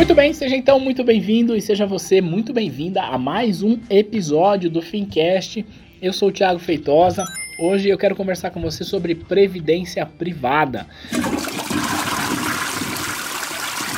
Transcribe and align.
Muito 0.00 0.14
bem, 0.14 0.32
seja 0.32 0.56
então 0.56 0.80
muito 0.80 1.04
bem-vindo 1.04 1.54
e 1.54 1.60
seja 1.60 1.84
você 1.84 2.22
muito 2.22 2.54
bem-vinda 2.54 3.02
a 3.02 3.18
mais 3.18 3.62
um 3.62 3.78
episódio 3.90 4.70
do 4.70 4.80
Fincast. 4.80 5.62
Eu 6.00 6.10
sou 6.14 6.30
o 6.30 6.32
Thiago 6.32 6.58
Feitosa. 6.58 7.22
Hoje 7.60 7.90
eu 7.90 7.98
quero 7.98 8.16
conversar 8.16 8.50
com 8.50 8.62
você 8.62 8.82
sobre 8.82 9.14
previdência 9.14 10.06
privada. 10.06 10.86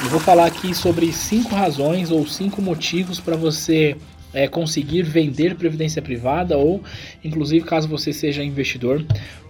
Eu 0.02 0.10
vou 0.10 0.18
falar 0.18 0.46
aqui 0.46 0.74
sobre 0.74 1.12
cinco 1.12 1.54
razões 1.54 2.10
ou 2.10 2.26
cinco 2.26 2.60
motivos 2.60 3.20
para 3.20 3.36
você 3.36 3.96
é, 4.34 4.48
conseguir 4.48 5.02
vender 5.02 5.54
previdência 5.54 6.02
privada 6.02 6.58
ou, 6.58 6.82
inclusive, 7.22 7.64
caso 7.64 7.86
você 7.86 8.12
seja 8.12 8.42
investidor, 8.42 9.04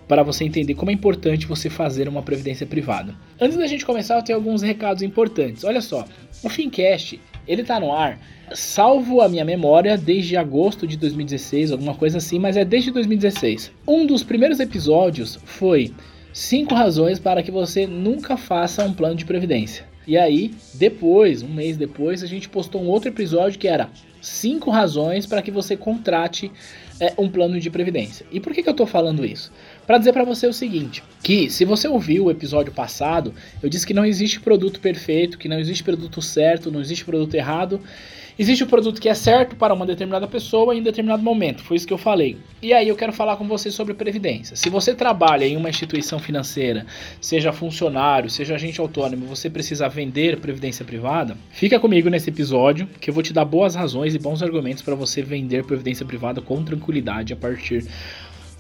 para 0.08 0.22
você 0.22 0.44
entender 0.44 0.74
como 0.74 0.90
é 0.90 0.94
importante 0.94 1.46
você 1.46 1.70
fazer 1.70 2.08
uma 2.08 2.22
previdência 2.22 2.66
privada. 2.66 3.14
Antes 3.40 3.56
da 3.56 3.66
gente 3.66 3.84
começar, 3.84 4.16
eu 4.16 4.22
tenho 4.22 4.38
alguns 4.38 4.62
recados 4.62 5.02
importantes. 5.02 5.64
Olha 5.64 5.80
só, 5.80 6.04
o 6.42 6.48
Fincast, 6.48 7.20
ele 7.46 7.64
tá 7.64 7.80
no 7.80 7.92
ar, 7.92 8.18
salvo 8.54 9.20
a 9.20 9.28
minha 9.28 9.44
memória, 9.44 9.96
desde 9.96 10.36
agosto 10.36 10.86
de 10.86 10.96
2016, 10.96 11.72
alguma 11.72 11.94
coisa 11.94 12.18
assim, 12.18 12.38
mas 12.38 12.56
é 12.56 12.64
desde 12.64 12.90
2016. 12.90 13.72
Um 13.86 14.06
dos 14.06 14.22
primeiros 14.22 14.60
episódios 14.60 15.38
foi 15.44 15.92
5 16.32 16.74
razões 16.74 17.18
para 17.18 17.42
que 17.42 17.50
você 17.50 17.86
nunca 17.86 18.36
faça 18.36 18.84
um 18.84 18.92
plano 18.92 19.14
de 19.14 19.24
previdência. 19.24 19.84
E 20.06 20.18
aí, 20.18 20.52
depois, 20.74 21.42
um 21.42 21.48
mês 21.48 21.76
depois, 21.76 22.22
a 22.22 22.26
gente 22.26 22.48
postou 22.48 22.82
um 22.82 22.88
outro 22.88 23.08
episódio 23.08 23.58
que 23.58 23.68
era 23.68 23.88
5 24.20 24.70
razões 24.70 25.26
para 25.26 25.42
que 25.42 25.50
você 25.50 25.76
contrate 25.76 26.50
é, 26.98 27.12
um 27.18 27.28
plano 27.28 27.58
de 27.60 27.70
previdência. 27.70 28.26
E 28.30 28.40
por 28.40 28.52
que, 28.52 28.62
que 28.62 28.68
eu 28.68 28.72
estou 28.72 28.86
falando 28.86 29.24
isso? 29.24 29.52
Para 29.86 29.98
dizer 29.98 30.12
para 30.12 30.24
você 30.24 30.46
o 30.46 30.52
seguinte, 30.52 31.02
que 31.22 31.50
se 31.50 31.64
você 31.64 31.88
ouviu 31.88 32.26
o 32.26 32.30
episódio 32.30 32.72
passado, 32.72 33.34
eu 33.60 33.68
disse 33.68 33.86
que 33.86 33.92
não 33.92 34.06
existe 34.06 34.40
produto 34.40 34.78
perfeito, 34.78 35.36
que 35.36 35.48
não 35.48 35.58
existe 35.58 35.82
produto 35.82 36.22
certo, 36.22 36.70
não 36.70 36.80
existe 36.80 37.04
produto 37.04 37.34
errado. 37.34 37.80
Existe 38.38 38.64
o 38.64 38.66
produto 38.66 39.00
que 39.00 39.08
é 39.08 39.14
certo 39.14 39.56
para 39.56 39.74
uma 39.74 39.84
determinada 39.84 40.26
pessoa 40.26 40.74
em 40.74 40.80
um 40.80 40.82
determinado 40.82 41.22
momento, 41.22 41.62
foi 41.62 41.76
isso 41.76 41.86
que 41.86 41.92
eu 41.92 41.98
falei. 41.98 42.38
E 42.62 42.72
aí 42.72 42.88
eu 42.88 42.96
quero 42.96 43.12
falar 43.12 43.36
com 43.36 43.46
você 43.46 43.70
sobre 43.70 43.92
previdência. 43.92 44.56
Se 44.56 44.70
você 44.70 44.94
trabalha 44.94 45.44
em 45.44 45.56
uma 45.56 45.68
instituição 45.68 46.18
financeira, 46.18 46.86
seja 47.20 47.52
funcionário, 47.52 48.30
seja 48.30 48.54
agente 48.54 48.80
autônomo, 48.80 49.26
você 49.26 49.50
precisa 49.50 49.86
vender 49.86 50.38
previdência 50.38 50.82
privada, 50.82 51.36
fica 51.50 51.78
comigo 51.78 52.08
nesse 52.08 52.30
episódio 52.30 52.88
que 53.00 53.10
eu 53.10 53.14
vou 53.14 53.22
te 53.22 53.34
dar 53.34 53.44
boas 53.44 53.74
razões 53.74 54.14
e 54.14 54.18
bons 54.18 54.42
argumentos 54.42 54.82
para 54.82 54.94
você 54.94 55.22
vender 55.22 55.64
previdência 55.64 56.06
privada 56.06 56.40
com 56.40 56.64
tranquilidade 56.64 57.34
a 57.34 57.36
partir 57.36 57.84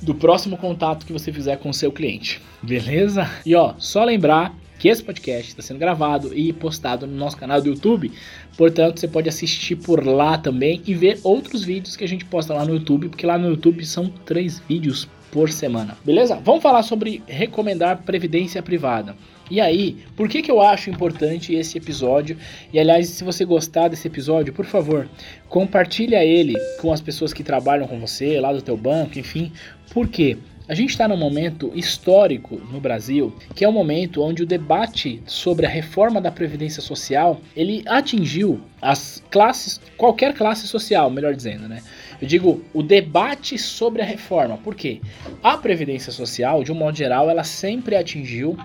do 0.02 0.14
próximo 0.14 0.56
contato 0.56 1.06
que 1.06 1.12
você 1.12 1.32
fizer 1.32 1.56
com 1.58 1.70
o 1.70 1.74
seu 1.74 1.92
cliente. 1.92 2.42
Beleza? 2.62 3.30
E 3.46 3.54
ó, 3.54 3.74
só 3.78 4.04
lembrar 4.04 4.54
que 4.78 4.88
esse 4.88 5.02
podcast 5.02 5.50
está 5.50 5.62
sendo 5.62 5.78
gravado 5.78 6.36
e 6.36 6.52
postado 6.52 7.06
no 7.06 7.14
nosso 7.14 7.36
canal 7.36 7.62
do 7.62 7.68
YouTube, 7.68 8.10
portanto 8.56 8.98
você 8.98 9.06
pode 9.06 9.28
assistir 9.28 9.76
por 9.76 10.04
lá 10.04 10.36
também 10.36 10.82
e 10.84 10.92
ver 10.92 11.20
outros 11.22 11.62
vídeos 11.62 11.94
que 11.94 12.02
a 12.02 12.08
gente 12.08 12.24
posta 12.24 12.52
lá 12.52 12.64
no 12.64 12.74
YouTube, 12.74 13.08
porque 13.08 13.24
lá 13.24 13.38
no 13.38 13.48
YouTube 13.48 13.86
são 13.86 14.08
três 14.08 14.60
vídeos 14.68 15.08
por 15.30 15.50
semana. 15.50 15.96
Beleza? 16.04 16.34
Vamos 16.44 16.62
falar 16.62 16.82
sobre 16.82 17.22
recomendar 17.28 18.02
previdência 18.02 18.60
privada. 18.60 19.16
E 19.50 19.60
aí, 19.60 19.98
por 20.16 20.28
que, 20.28 20.40
que 20.40 20.50
eu 20.50 20.60
acho 20.60 20.88
importante 20.88 21.54
esse 21.54 21.76
episódio? 21.76 22.36
E 22.72 22.78
aliás, 22.78 23.08
se 23.08 23.22
você 23.22 23.44
gostar 23.44 23.88
desse 23.88 24.08
episódio, 24.08 24.52
por 24.52 24.64
favor, 24.64 25.08
compartilha 25.48 26.24
ele 26.24 26.54
com 26.80 26.92
as 26.92 27.00
pessoas 27.00 27.32
que 27.32 27.42
trabalham 27.42 27.86
com 27.86 28.00
você, 28.00 28.40
lá 28.40 28.52
do 28.52 28.62
teu 28.62 28.76
banco, 28.76 29.18
enfim. 29.18 29.52
Por 29.92 30.08
quê? 30.08 30.38
A 30.68 30.74
gente 30.74 30.90
está 30.90 31.06
num 31.06 31.16
momento 31.18 31.70
histórico 31.74 32.56
no 32.70 32.80
Brasil, 32.80 33.34
que 33.54 33.64
é 33.64 33.68
um 33.68 33.72
momento 33.72 34.22
onde 34.22 34.42
o 34.42 34.46
debate 34.46 35.20
sobre 35.26 35.66
a 35.66 35.68
reforma 35.68 36.18
da 36.18 36.30
previdência 36.30 36.80
social 36.80 37.40
ele 37.54 37.82
atingiu 37.86 38.60
as 38.80 39.22
classes, 39.30 39.80
qualquer 39.98 40.32
classe 40.32 40.66
social, 40.66 41.10
melhor 41.10 41.34
dizendo, 41.34 41.68
né? 41.68 41.82
Eu 42.22 42.26
digo 42.26 42.64
o 42.72 42.82
debate 42.82 43.58
sobre 43.58 44.00
a 44.00 44.04
reforma, 44.04 44.56
por 44.56 44.74
quê? 44.74 45.00
A 45.42 45.58
previdência 45.58 46.10
social, 46.10 46.64
de 46.64 46.72
um 46.72 46.76
modo 46.76 46.96
geral, 46.96 47.28
ela 47.28 47.44
sempre 47.44 47.94
atingiu 47.94 48.56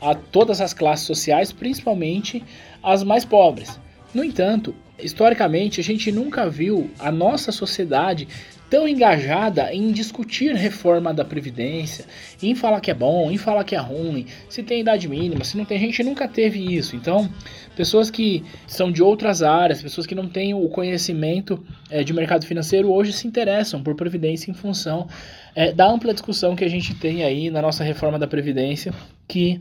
a 0.00 0.14
todas 0.14 0.60
as 0.60 0.72
classes 0.72 1.06
sociais, 1.06 1.50
principalmente 1.50 2.44
as 2.82 3.02
mais 3.02 3.24
pobres. 3.24 3.80
No 4.14 4.22
entanto, 4.22 4.74
historicamente, 4.98 5.80
a 5.80 5.84
gente 5.84 6.12
nunca 6.12 6.48
viu 6.48 6.90
a 6.98 7.10
nossa 7.10 7.50
sociedade 7.50 8.28
tão 8.68 8.88
engajada 8.88 9.72
em 9.72 9.92
discutir 9.92 10.54
reforma 10.54 11.14
da 11.14 11.24
Previdência, 11.24 12.04
em 12.42 12.54
falar 12.54 12.80
que 12.80 12.90
é 12.90 12.94
bom, 12.94 13.30
em 13.30 13.36
falar 13.36 13.64
que 13.64 13.74
é 13.74 13.78
ruim, 13.78 14.26
se 14.48 14.62
tem 14.62 14.80
idade 14.80 15.08
mínima, 15.08 15.44
se 15.44 15.56
não 15.56 15.64
tem, 15.64 15.76
a 15.76 15.80
gente 15.80 16.02
nunca 16.02 16.26
teve 16.26 16.74
isso. 16.74 16.96
Então, 16.96 17.28
pessoas 17.76 18.10
que 18.10 18.44
são 18.66 18.90
de 18.90 19.02
outras 19.02 19.42
áreas, 19.42 19.82
pessoas 19.82 20.06
que 20.06 20.14
não 20.14 20.28
têm 20.28 20.54
o 20.54 20.68
conhecimento 20.68 21.64
é, 21.90 22.02
de 22.02 22.12
mercado 22.12 22.44
financeiro, 22.44 22.92
hoje 22.92 23.12
se 23.12 23.26
interessam 23.26 23.82
por 23.82 23.94
Previdência 23.94 24.50
em 24.50 24.54
função 24.54 25.06
é, 25.54 25.72
da 25.72 25.88
ampla 25.88 26.12
discussão 26.12 26.56
que 26.56 26.64
a 26.64 26.68
gente 26.68 26.94
tem 26.94 27.24
aí 27.24 27.50
na 27.50 27.62
nossa 27.62 27.84
reforma 27.84 28.18
da 28.18 28.26
Previdência, 28.26 28.92
que 29.28 29.60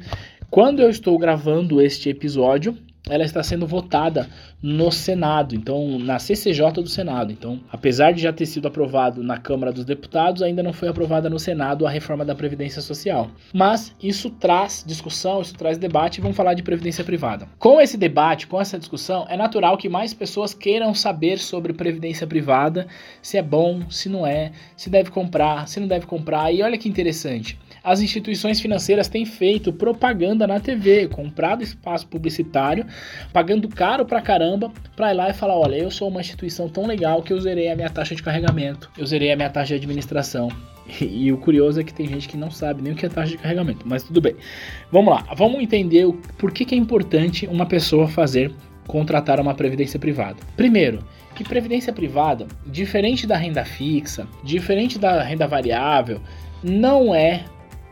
quando 0.49 0.81
eu 0.81 0.89
estou 0.89 1.17
gravando 1.17 1.81
este 1.81 2.09
episódio, 2.09 2.77
ela 3.09 3.23
está 3.23 3.43
sendo 3.43 3.67
votada 3.67 4.27
no 4.61 4.91
Senado, 4.91 5.55
então 5.55 5.99
na 5.99 6.17
CCJ 6.17 6.71
do 6.73 6.87
Senado. 6.87 7.31
Então, 7.31 7.59
apesar 7.71 8.11
de 8.11 8.21
já 8.21 8.33
ter 8.33 8.45
sido 8.45 8.67
aprovado 8.67 9.23
na 9.23 9.37
Câmara 9.37 9.71
dos 9.71 9.85
Deputados, 9.85 10.41
ainda 10.41 10.63
não 10.63 10.73
foi 10.73 10.87
aprovada 10.87 11.29
no 11.29 11.37
Senado 11.37 11.85
a 11.85 11.89
reforma 11.89 12.25
da 12.25 12.33
previdência 12.33 12.81
social. 12.81 13.29
Mas 13.53 13.93
isso 14.01 14.29
traz 14.29 14.83
discussão, 14.85 15.41
isso 15.41 15.55
traz 15.55 15.77
debate, 15.77 16.17
e 16.17 16.21
vamos 16.21 16.35
falar 16.35 16.55
de 16.55 16.63
previdência 16.63 17.03
privada. 17.03 17.47
Com 17.59 17.79
esse 17.79 17.97
debate, 17.97 18.47
com 18.47 18.59
essa 18.59 18.79
discussão, 18.79 19.25
é 19.29 19.37
natural 19.37 19.77
que 19.77 19.87
mais 19.87 20.13
pessoas 20.13 20.53
queiram 20.53 20.93
saber 20.93 21.37
sobre 21.37 21.73
previdência 21.73 22.25
privada, 22.25 22.87
se 23.21 23.37
é 23.37 23.41
bom, 23.41 23.81
se 23.89 24.09
não 24.09 24.25
é, 24.25 24.51
se 24.75 24.89
deve 24.89 25.11
comprar, 25.11 25.67
se 25.67 25.79
não 25.79 25.87
deve 25.87 26.07
comprar. 26.07 26.51
E 26.51 26.63
olha 26.63 26.77
que 26.77 26.89
interessante 26.89 27.57
as 27.85 28.01
instituições 28.01 28.59
financeiras 28.59 29.07
têm 29.07 29.25
feito 29.25 29.71
propaganda 29.71 30.47
na 30.47 30.59
TV, 30.59 31.07
comprado 31.07 31.63
espaço 31.63 32.07
publicitário, 32.07 32.83
pagando 33.31 33.69
caro 33.69 34.03
pra 34.03 34.21
caramba, 34.21 34.71
pra 34.95 35.13
ir 35.13 35.15
lá 35.15 35.29
e 35.29 35.33
falar: 35.33 35.55
olha, 35.55 35.75
eu 35.75 35.91
sou 35.91 36.09
uma 36.09 36.19
instituição 36.19 36.67
tão 36.67 36.87
legal 36.87 37.21
que 37.21 37.31
eu 37.31 37.39
zerei 37.39 37.69
a 37.69 37.75
minha 37.75 37.89
taxa 37.89 38.15
de 38.15 38.23
carregamento, 38.23 38.89
eu 38.97 39.05
zerei 39.05 39.31
a 39.31 39.35
minha 39.35 39.49
taxa 39.51 39.67
de 39.67 39.75
administração. 39.75 40.49
E, 40.99 41.05
e 41.27 41.31
o 41.31 41.37
curioso 41.37 41.79
é 41.79 41.83
que 41.83 41.93
tem 41.93 42.07
gente 42.07 42.27
que 42.27 42.35
não 42.35 42.49
sabe 42.49 42.81
nem 42.81 42.93
o 42.93 42.95
que 42.95 43.05
é 43.05 43.09
taxa 43.09 43.31
de 43.31 43.37
carregamento, 43.37 43.87
mas 43.87 44.01
tudo 44.01 44.19
bem. 44.19 44.35
Vamos 44.91 45.13
lá, 45.13 45.23
vamos 45.37 45.61
entender 45.61 46.05
o, 46.05 46.13
por 46.39 46.51
que, 46.51 46.65
que 46.65 46.73
é 46.73 46.77
importante 46.77 47.45
uma 47.45 47.67
pessoa 47.67 48.07
fazer 48.07 48.51
contratar 48.87 49.39
uma 49.39 49.53
previdência 49.53 49.99
privada. 49.99 50.37
Primeiro, 50.57 51.03
que 51.35 51.43
previdência 51.43 51.91
privada, 51.91 52.47
diferente 52.65 53.27
da 53.27 53.35
renda 53.35 53.65
fixa, 53.65 54.27
diferente 54.43 54.97
da 54.97 55.21
renda 55.21 55.47
variável, 55.47 56.21
não 56.63 57.13
é 57.13 57.45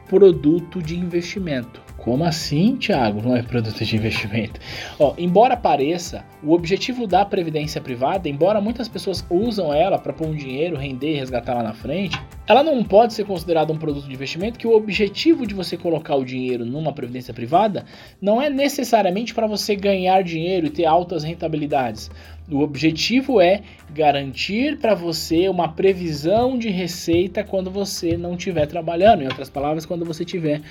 produto 0.07 0.81
de 0.81 0.97
investimento. 0.97 1.81
Como 1.97 2.25
assim, 2.25 2.75
Thiago? 2.75 3.21
Não 3.21 3.35
é 3.35 3.41
produto 3.41 3.85
de 3.85 3.95
investimento? 3.95 4.59
Ó, 5.00 5.13
embora 5.17 5.55
pareça, 5.55 6.25
o 6.44 6.51
objetivo 6.51 7.07
da 7.07 7.23
previdência 7.23 7.79
privada, 7.79 8.27
embora 8.27 8.59
muitas 8.59 8.89
pessoas 8.89 9.25
usam 9.29 9.73
ela 9.73 9.97
para 9.97 10.11
pôr 10.11 10.27
um 10.27 10.35
dinheiro, 10.35 10.75
render 10.75 11.13
e 11.13 11.19
resgatar 11.19 11.53
lá 11.53 11.63
na 11.63 11.73
frente, 11.73 12.19
ela 12.45 12.62
não 12.62 12.84
pode 12.84 13.13
ser 13.13 13.25
considerada 13.25 13.72
um 13.72 13.78
produto 13.78 14.06
de 14.06 14.13
investimento 14.13 14.60
que 14.60 14.68
o 14.68 14.75
objetivo 14.75 15.48
de 15.48 15.54
você 15.54 15.78
colocar 15.78 16.16
o 16.16 16.25
dinheiro 16.25 16.66
numa 16.66 16.92
previdência 16.92 17.34
privada 17.34 17.86
não 18.22 18.42
é 18.42 18.50
necessariamente 18.50 19.34
para 19.34 19.48
você 19.48 19.75
ganhar 19.75 20.22
dinheiro 20.24 20.68
e 20.68 20.69
ter 20.69 20.86
altas 20.86 21.24
rentabilidades. 21.24 22.12
O 22.51 22.60
objetivo 22.60 23.40
é 23.40 23.62
garantir 23.94 24.78
para 24.78 24.94
você 24.94 25.48
uma 25.48 25.69
previsão 25.69 26.57
de 26.57 26.69
receita 26.69 27.44
quando 27.44 27.72
você 27.72 28.18
não 28.18 28.36
estiver 28.36 28.66
trabalhando, 28.66 29.22
em 29.22 29.28
outras 29.28 29.50
palavras, 29.50 29.86
quando 29.86 30.04
você 30.04 30.24
estiver 30.24 30.62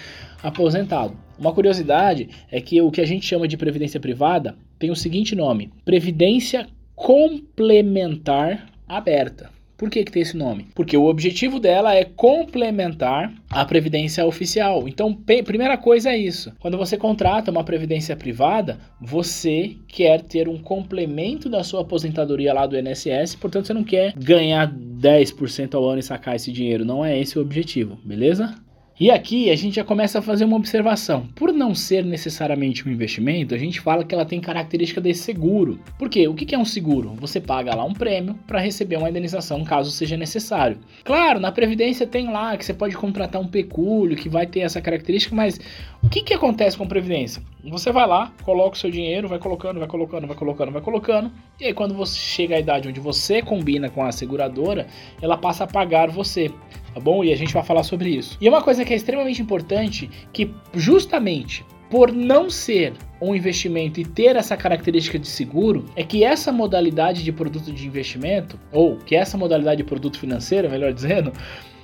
aposentado. 0.43 1.17
Uma 1.39 1.55
curiosidade 1.55 2.29
é 2.51 2.61
que 2.61 2.83
o 2.83 2.91
que 2.91 3.01
a 3.01 3.07
gente 3.07 3.25
chama 3.25 3.49
de 3.49 3.57
previdência 3.57 3.99
privada 3.99 4.55
tem 4.79 4.91
o 4.91 4.97
seguinte 4.97 5.35
nome: 5.35 5.71
previdência 5.85 6.67
complementar 6.95 8.69
aberta. 8.87 9.62
Por 9.83 9.91
que, 9.91 10.05
que 10.05 10.13
tem 10.13 10.23
esse 10.23 10.37
nome? 10.37 10.69
Porque 10.77 10.97
o 10.97 11.07
objetivo 11.07 11.59
dela 11.59 11.93
é 11.93 12.05
complementar 12.05 13.35
a 13.51 13.65
previdência 13.65 14.25
oficial. 14.25 14.87
Então, 14.87 15.13
primeira 15.13 15.77
coisa 15.77 16.11
é 16.11 16.17
isso. 16.17 16.53
Quando 16.61 16.79
você 16.79 16.97
contrata 16.97 17.51
uma 17.51 17.65
previdência 17.65 18.15
privada, 18.15 18.79
você 19.01 19.75
quer 19.89 20.23
ter 20.23 20.49
um 20.49 20.57
complemento 20.57 21.49
da 21.49 21.65
sua 21.65 21.81
aposentadoria 21.81 22.55
lá 22.55 22.65
do 22.65 22.79
INSS, 22.79 23.35
portanto, 23.35 23.67
você 23.67 23.75
não 23.75 23.83
quer 23.83 24.13
ganhar 24.17 24.73
10% 24.73 25.75
ao 25.75 25.89
ano 25.89 25.99
e 25.99 26.05
sacar 26.05 26.37
esse 26.37 26.53
dinheiro. 26.53 26.85
Não 26.85 27.05
é 27.05 27.19
esse 27.19 27.37
o 27.37 27.43
objetivo, 27.43 27.99
beleza? 28.05 28.55
E 29.03 29.11
aqui 29.11 29.51
a 29.51 29.57
gente 29.57 29.75
já 29.75 29.83
começa 29.83 30.21
a 30.21 30.23
fazer 30.23 30.45
uma 30.45 30.55
observação. 30.55 31.27
Por 31.35 31.53
não 31.53 31.75
ser 31.75 32.05
necessariamente 32.05 32.89
um 32.89 32.93
investimento, 32.93 33.53
a 33.53 33.59
gente 33.59 33.81
fala 33.81 34.05
que 34.05 34.15
ela 34.15 34.25
tem 34.25 34.41
característica 34.41 35.01
de 35.01 35.13
seguro. 35.13 35.81
Por 35.99 36.09
quê? 36.09 36.29
O 36.29 36.35
que 36.35 36.55
é 36.55 36.59
um 36.59 36.65
seguro? 36.65 37.13
Você 37.17 37.41
paga 37.41 37.75
lá 37.75 37.85
um 37.85 37.95
prêmio 37.95 38.39
para 38.47 38.61
receber 38.61 38.95
uma 38.95 39.11
indenização 39.11 39.65
caso 39.65 39.91
seja 39.91 40.17
necessário. 40.17 40.79
Claro, 41.03 41.41
na 41.41 41.51
Previdência 41.51 42.07
tem 42.07 42.31
lá 42.31 42.57
que 42.57 42.65
você 42.65 42.73
pode 42.73 42.97
contratar 42.97 43.43
um 43.43 43.49
pecúlio 43.49 44.17
que 44.17 44.29
vai 44.29 44.47
ter 44.47 44.61
essa 44.61 44.81
característica, 44.81 45.35
mas 45.35 45.59
o 46.01 46.09
que, 46.09 46.23
que 46.23 46.33
acontece 46.33 46.77
com 46.77 46.85
a 46.85 46.87
Previdência? 46.87 47.43
Você 47.65 47.91
vai 47.91 48.07
lá, 48.07 48.33
coloca 48.45 48.77
o 48.77 48.79
seu 48.79 48.91
dinheiro, 48.91 49.27
vai 49.27 49.41
colocando, 49.41 49.81
vai 49.81 49.89
colocando, 49.89 50.29
vai 50.29 50.37
colocando, 50.37 50.71
vai 50.71 50.83
colocando, 50.83 51.33
e 51.61 51.65
aí 51.65 51.75
quando 51.75 51.93
você 51.93 52.17
chega 52.17 52.55
à 52.55 52.61
idade 52.61 52.89
onde 52.89 53.01
você 53.01 53.43
combina 53.43 53.91
com 53.91 54.05
a 54.05 54.13
seguradora, 54.13 54.87
ela 55.21 55.37
passa 55.37 55.65
a 55.65 55.67
pagar 55.67 56.09
você 56.09 56.53
tá 56.95 57.01
bom? 57.01 57.25
E 57.25 57.33
a 57.33 57.37
gente 57.37 57.53
vai 57.53 57.63
falar 57.63 57.83
sobre 57.83 58.11
isso. 58.11 58.37
E 58.41 58.49
uma 58.49 58.63
coisa 58.63 58.85
que 58.85 58.93
é 58.93 58.97
extremamente 58.97 59.41
importante, 59.41 60.11
que 60.33 60.53
justamente 60.75 61.65
por 61.93 62.11
não 62.11 62.49
ser 62.49 62.95
um 63.21 63.35
investimento 63.35 64.01
e 64.01 64.05
ter 64.05 64.35
essa 64.35 64.57
característica 64.57 65.19
de 65.19 65.29
seguro, 65.29 65.85
é 65.95 66.03
que 66.03 66.25
essa 66.25 66.51
modalidade 66.51 67.23
de 67.23 67.31
produto 67.31 67.71
de 67.71 67.87
investimento, 67.87 68.59
ou 68.73 68.97
que 68.97 69.15
essa 69.15 69.37
modalidade 69.37 69.77
de 69.77 69.85
produto 69.85 70.19
financeiro, 70.19 70.71
melhor 70.71 70.91
dizendo, 70.95 71.35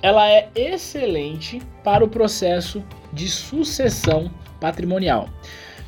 ela 0.01 0.27
é 0.27 0.49
excelente 0.55 1.61
para 1.83 2.03
o 2.03 2.07
processo 2.07 2.83
de 3.13 3.29
sucessão 3.29 4.31
patrimonial. 4.59 5.29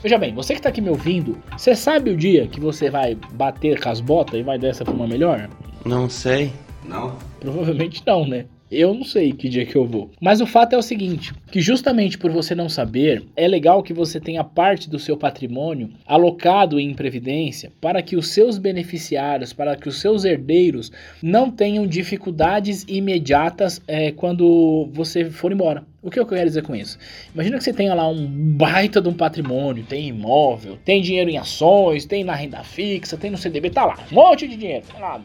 Veja 0.04 0.20
bem, 0.20 0.36
você 0.36 0.54
que 0.54 0.60
está 0.60 0.70
aqui 0.70 0.82
me 0.82 0.90
ouvindo, 0.90 1.38
você 1.58 1.76
sabe 1.76 2.12
o 2.12 2.18
dia 2.18 2.48
que 2.48 2.60
você 2.60 2.92
vai 2.92 3.18
bater 3.34 3.82
com 3.82 3.90
as 3.90 4.00
botas 4.00 4.40
e 4.40 4.44
vai 4.44 4.60
dessa 4.60 4.84
para 4.84 4.94
uma 4.94 5.08
melhor? 5.08 5.50
Não 5.84 6.08
sei. 6.08 6.54
Não? 6.86 7.16
Provavelmente 7.40 8.04
não, 8.06 8.28
né? 8.28 8.46
Eu 8.72 8.94
não 8.94 9.04
sei 9.04 9.34
que 9.34 9.50
dia 9.50 9.66
que 9.66 9.76
eu 9.76 9.86
vou. 9.86 10.10
Mas 10.22 10.40
o 10.40 10.48
fato 10.48 10.74
é 10.74 10.78
o 10.78 10.82
seguinte: 10.82 11.34
que 11.52 11.60
justamente 11.60 12.18
por 12.18 12.32
você 12.32 12.56
não 12.56 12.70
saber, 12.70 13.26
é 13.36 13.46
legal 13.46 13.84
que 13.84 13.94
você 13.94 14.18
tenha 14.18 14.46
parte 14.46 14.90
do 14.90 14.98
seu 14.98 15.18
patrimônio 15.18 15.90
alocado 16.08 16.80
em 16.80 16.94
previdência 16.94 17.70
para 17.82 18.02
que 18.02 18.16
os 18.16 18.30
seus 18.30 18.58
beneficiários, 18.58 19.52
para 19.52 19.76
que 19.76 19.90
os 19.90 20.00
seus 20.00 20.24
herdeiros 20.24 20.90
não 21.22 21.52
tenham 21.52 21.86
dificuldades 21.86 22.86
imediatas 22.88 23.82
é, 23.86 24.12
quando 24.12 24.90
você 24.94 25.26
for 25.26 25.52
embora. 25.52 25.84
O 26.02 26.10
que 26.10 26.20
eu 26.20 26.26
quero 26.26 26.48
dizer 26.48 26.64
com 26.64 26.74
isso? 26.74 26.98
Imagina 27.34 27.58
que 27.58 27.64
você 27.64 27.74
tenha 27.74 27.94
lá 27.94 28.08
um 28.08 28.26
baita 28.26 29.02
de 29.02 29.10
um 29.10 29.14
patrimônio, 29.14 29.84
tem 29.84 30.08
imóvel, 30.08 30.80
tem 30.84 31.02
dinheiro 31.02 31.30
em 31.30 31.38
ações, 31.38 32.06
tem 32.06 32.24
na 32.24 32.34
renda 32.34 32.64
fixa, 32.64 33.18
tem 33.18 33.30
no 33.30 33.38
CDB, 33.38 33.70
tá 33.70 33.86
lá, 33.86 34.00
um 34.12 34.16
monte 34.16 34.48
de 34.48 34.56
dinheiro, 34.56 34.86
tá 34.88 34.98
lá, 34.98 35.22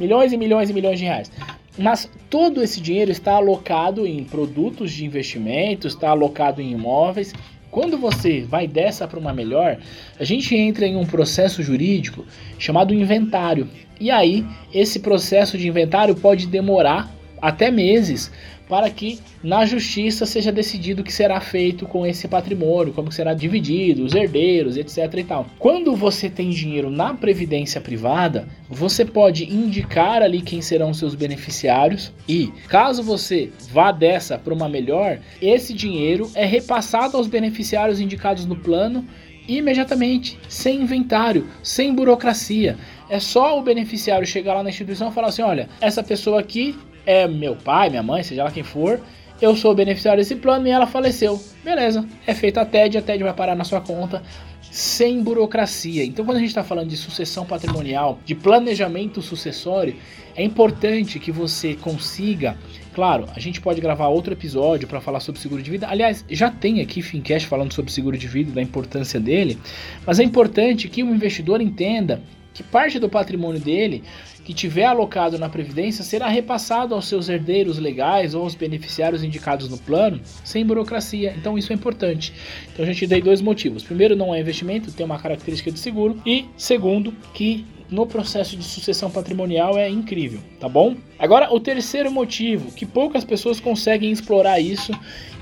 milhões 0.00 0.32
e 0.32 0.36
milhões 0.36 0.70
e 0.70 0.72
milhões 0.72 0.98
de 0.98 1.04
reais. 1.04 1.30
Mas 1.78 2.10
todo 2.28 2.62
esse 2.62 2.80
dinheiro 2.80 3.10
está 3.10 3.34
alocado 3.34 4.06
em 4.06 4.24
produtos 4.24 4.90
de 4.92 5.04
investimento, 5.04 5.86
está 5.86 6.10
alocado 6.10 6.60
em 6.60 6.72
imóveis. 6.72 7.32
Quando 7.70 7.96
você 7.96 8.40
vai 8.40 8.66
dessa 8.66 9.06
para 9.06 9.18
uma 9.18 9.32
melhor, 9.32 9.78
a 10.18 10.24
gente 10.24 10.56
entra 10.56 10.86
em 10.86 10.96
um 10.96 11.06
processo 11.06 11.62
jurídico 11.62 12.24
chamado 12.58 12.92
inventário. 12.92 13.68
E 14.00 14.10
aí, 14.10 14.44
esse 14.74 14.98
processo 14.98 15.56
de 15.56 15.68
inventário 15.68 16.16
pode 16.16 16.46
demorar 16.46 17.14
até 17.40 17.70
meses 17.70 18.30
para 18.70 18.88
que 18.88 19.18
na 19.42 19.66
justiça 19.66 20.24
seja 20.24 20.52
decidido 20.52 21.02
o 21.02 21.04
que 21.04 21.12
será 21.12 21.40
feito 21.40 21.86
com 21.86 22.06
esse 22.06 22.28
patrimônio, 22.28 22.92
como 22.92 23.10
será 23.10 23.34
dividido, 23.34 24.04
os 24.04 24.14
herdeiros, 24.14 24.76
etc 24.76 25.12
e 25.12 25.24
tal. 25.24 25.46
Quando 25.58 25.96
você 25.96 26.30
tem 26.30 26.50
dinheiro 26.50 26.88
na 26.88 27.12
previdência 27.12 27.80
privada, 27.80 28.46
você 28.68 29.04
pode 29.04 29.44
indicar 29.52 30.22
ali 30.22 30.40
quem 30.40 30.62
serão 30.62 30.94
seus 30.94 31.16
beneficiários 31.16 32.12
e, 32.28 32.52
caso 32.68 33.02
você 33.02 33.50
vá 33.72 33.90
dessa 33.90 34.38
para 34.38 34.54
uma 34.54 34.68
melhor, 34.68 35.18
esse 35.42 35.74
dinheiro 35.74 36.30
é 36.36 36.46
repassado 36.46 37.16
aos 37.16 37.26
beneficiários 37.26 37.98
indicados 37.98 38.46
no 38.46 38.54
plano 38.54 39.04
imediatamente, 39.48 40.38
sem 40.48 40.82
inventário, 40.82 41.48
sem 41.60 41.92
burocracia. 41.92 42.76
É 43.08 43.18
só 43.18 43.58
o 43.58 43.62
beneficiário 43.62 44.24
chegar 44.24 44.54
lá 44.54 44.62
na 44.62 44.68
instituição 44.68 45.08
e 45.08 45.12
falar 45.12 45.28
assim: 45.28 45.42
olha, 45.42 45.68
essa 45.80 46.04
pessoa 46.04 46.38
aqui 46.38 46.76
é 47.06 47.26
meu 47.26 47.56
pai, 47.56 47.90
minha 47.90 48.02
mãe, 48.02 48.22
seja 48.22 48.44
lá 48.44 48.50
quem 48.50 48.62
for, 48.62 49.00
eu 49.40 49.56
sou 49.56 49.74
beneficiário 49.74 50.20
desse 50.20 50.36
plano 50.36 50.66
e 50.66 50.70
ela 50.70 50.86
faleceu. 50.86 51.40
Beleza, 51.64 52.06
é 52.26 52.34
feita 52.34 52.60
a 52.60 52.64
TED, 52.64 52.98
a 52.98 53.02
TED 53.02 53.22
vai 53.22 53.32
parar 53.32 53.54
na 53.54 53.64
sua 53.64 53.80
conta 53.80 54.22
sem 54.70 55.22
burocracia. 55.22 56.04
Então, 56.04 56.24
quando 56.24 56.36
a 56.36 56.40
gente 56.40 56.50
está 56.50 56.62
falando 56.62 56.88
de 56.88 56.96
sucessão 56.96 57.44
patrimonial, 57.44 58.18
de 58.24 58.34
planejamento 58.34 59.20
sucessório, 59.20 59.96
é 60.36 60.44
importante 60.44 61.18
que 61.18 61.32
você 61.32 61.74
consiga. 61.74 62.56
Claro, 62.94 63.26
a 63.34 63.40
gente 63.40 63.60
pode 63.60 63.80
gravar 63.80 64.08
outro 64.08 64.32
episódio 64.32 64.86
para 64.86 65.00
falar 65.00 65.20
sobre 65.20 65.40
seguro 65.40 65.62
de 65.62 65.70
vida. 65.70 65.88
Aliás, 65.88 66.24
já 66.28 66.50
tem 66.50 66.80
aqui 66.80 67.02
Fincast 67.02 67.48
falando 67.48 67.72
sobre 67.72 67.90
seguro 67.90 68.16
de 68.16 68.28
vida, 68.28 68.52
da 68.52 68.62
importância 68.62 69.18
dele. 69.18 69.58
Mas 70.06 70.20
é 70.20 70.22
importante 70.22 70.88
que 70.88 71.02
o 71.02 71.14
investidor 71.14 71.60
entenda 71.60 72.22
que 72.54 72.62
parte 72.62 72.98
do 72.98 73.08
patrimônio 73.08 73.60
dele 73.60 74.04
que 74.44 74.54
tiver 74.54 74.84
alocado 74.84 75.38
na 75.38 75.48
Previdência 75.48 76.04
será 76.04 76.28
repassado 76.28 76.94
aos 76.94 77.06
seus 77.06 77.28
herdeiros 77.28 77.78
legais 77.78 78.34
ou 78.34 78.42
aos 78.42 78.54
beneficiários 78.54 79.22
indicados 79.22 79.68
no 79.68 79.78
plano, 79.78 80.20
sem 80.44 80.64
burocracia. 80.64 81.34
Então 81.36 81.56
isso 81.58 81.72
é 81.72 81.74
importante. 81.74 82.32
Então 82.72 82.84
a 82.84 82.88
gente 82.88 83.06
dei 83.06 83.20
dois 83.20 83.40
motivos. 83.40 83.82
Primeiro, 83.82 84.16
não 84.16 84.34
é 84.34 84.40
investimento, 84.40 84.92
tem 84.92 85.04
uma 85.06 85.18
característica 85.18 85.70
de 85.70 85.78
seguro. 85.78 86.20
E 86.24 86.46
segundo, 86.56 87.12
que 87.34 87.64
no 87.90 88.06
processo 88.06 88.56
de 88.56 88.62
sucessão 88.62 89.10
patrimonial 89.10 89.76
é 89.76 89.88
incrível, 89.88 90.40
tá 90.60 90.68
bom? 90.68 90.96
Agora, 91.18 91.52
o 91.52 91.58
terceiro 91.58 92.10
motivo, 92.10 92.70
que 92.72 92.86
poucas 92.86 93.24
pessoas 93.24 93.58
conseguem 93.58 94.12
explorar 94.12 94.60
isso, 94.60 94.92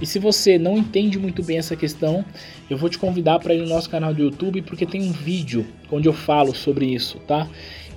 e 0.00 0.06
se 0.06 0.18
você 0.18 0.58
não 0.58 0.78
entende 0.78 1.18
muito 1.18 1.42
bem 1.42 1.58
essa 1.58 1.76
questão, 1.76 2.24
eu 2.70 2.78
vou 2.78 2.88
te 2.88 2.98
convidar 2.98 3.38
para 3.38 3.54
ir 3.54 3.60
no 3.60 3.68
nosso 3.68 3.90
canal 3.90 4.14
do 4.14 4.22
YouTube, 4.22 4.62
porque 4.62 4.86
tem 4.86 5.02
um 5.02 5.12
vídeo 5.12 5.66
onde 5.92 6.08
eu 6.08 6.12
falo 6.12 6.54
sobre 6.54 6.86
isso, 6.86 7.18
tá? 7.26 7.46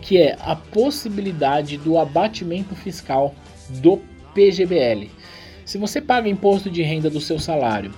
Que 0.02 0.18
é 0.18 0.36
a 0.42 0.56
possibilidade 0.56 1.78
do 1.78 1.98
abatimento 1.98 2.76
fiscal 2.76 3.36
do 3.70 4.02
PGBL. 4.34 5.10
Se 5.64 5.78
você 5.78 6.02
paga 6.02 6.28
imposto 6.28 6.70
de 6.70 6.82
renda 6.82 7.10
do 7.10 7.22
seu 7.22 7.40
salário, 7.40 7.94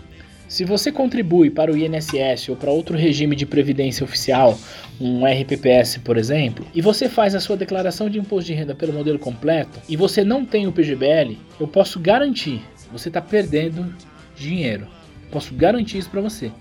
se 0.48 0.64
você 0.64 0.92
contribui 0.92 1.50
para 1.50 1.72
o 1.72 1.78
INSS 1.78 2.50
ou 2.50 2.56
para 2.56 2.70
outro 2.70 2.96
regime 2.96 3.36
de 3.36 3.46
previdência 3.46 4.04
oficial, 4.04 4.56
um 5.02 5.26
RPPS, 5.26 5.98
por 6.00 6.18
exemplo, 6.18 6.68
e 6.76 6.82
você 6.82 7.10
faz 7.10 7.34
a 7.34 7.40
sua 7.40 7.58
declaração 7.58 8.10
de 8.10 8.20
imposto 8.20 8.48
de 8.48 8.54
renda 8.54 8.76
pelo 8.76 8.94
modelo 8.94 9.18
completo 9.18 9.80
e 9.90 9.98
você 9.98 10.24
não 10.24 10.46
tem 10.46 10.68
o 10.68 10.72
PGBL, 10.72 11.38
eu 11.60 11.68
posso 11.68 12.00
garantir, 12.00 12.62
você 12.92 13.08
está 13.08 13.20
perdendo 13.20 13.96
dinheiro. 14.36 14.88
Posso 15.32 15.54
garantir 15.56 15.98
isso 15.98 16.12
para 16.12 16.22
você. 16.22 16.52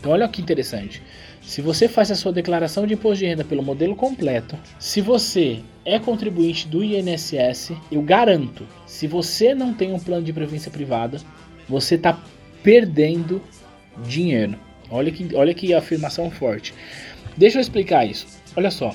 Então 0.00 0.10
olha 0.10 0.26
que 0.26 0.40
interessante. 0.40 1.02
Se 1.42 1.60
você 1.60 1.88
faz 1.88 2.10
a 2.10 2.14
sua 2.14 2.32
declaração 2.32 2.86
de 2.86 2.94
imposto 2.94 3.18
de 3.18 3.26
renda 3.26 3.44
pelo 3.44 3.62
modelo 3.62 3.96
completo, 3.96 4.56
se 4.78 5.00
você 5.00 5.60
é 5.84 5.98
contribuinte 5.98 6.68
do 6.68 6.84
INSS, 6.84 7.72
eu 7.90 8.00
garanto, 8.00 8.66
se 8.86 9.06
você 9.06 9.54
não 9.54 9.74
tem 9.74 9.92
um 9.92 9.98
plano 9.98 10.24
de 10.24 10.32
previdência 10.32 10.70
privada, 10.70 11.18
você 11.68 11.96
está 11.96 12.18
perdendo 12.62 13.42
dinheiro. 14.06 14.56
Olha 14.88 15.10
que, 15.10 15.34
olha 15.34 15.52
que 15.52 15.74
afirmação 15.74 16.30
forte. 16.30 16.72
Deixa 17.36 17.58
eu 17.58 17.60
explicar 17.60 18.06
isso. 18.06 18.26
Olha 18.56 18.70
só. 18.70 18.94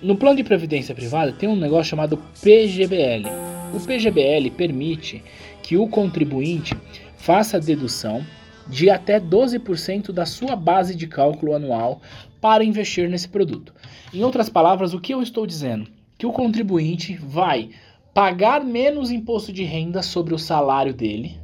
No 0.00 0.16
plano 0.16 0.36
de 0.36 0.44
previdência 0.44 0.94
privada 0.94 1.32
tem 1.32 1.48
um 1.48 1.56
negócio 1.56 1.90
chamado 1.90 2.16
PGBL. 2.40 3.28
O 3.74 3.80
PGBL 3.80 4.50
permite 4.56 5.22
que 5.62 5.76
o 5.76 5.88
contribuinte 5.88 6.74
faça 7.16 7.56
a 7.56 7.60
dedução 7.60 8.24
de 8.70 8.88
até 8.88 9.20
12% 9.20 10.12
da 10.12 10.24
sua 10.24 10.54
base 10.54 10.94
de 10.94 11.06
cálculo 11.06 11.54
anual 11.54 12.00
para 12.40 12.64
investir 12.64 13.10
nesse 13.10 13.28
produto. 13.28 13.74
Em 14.14 14.22
outras 14.22 14.48
palavras, 14.48 14.94
o 14.94 15.00
que 15.00 15.12
eu 15.12 15.20
estou 15.20 15.46
dizendo? 15.46 15.90
Que 16.16 16.24
o 16.24 16.32
contribuinte 16.32 17.16
vai 17.16 17.70
pagar 18.14 18.64
menos 18.64 19.10
imposto 19.10 19.52
de 19.52 19.64
renda 19.64 20.02
sobre 20.02 20.34
o 20.34 20.38
salário 20.38 20.94
dele, 20.94 21.38